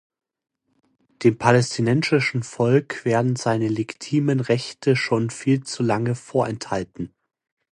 [1.23, 7.13] Dem palästinensischen Volk werden seine legitimen Rechte schon viel zu lange vorenthalten.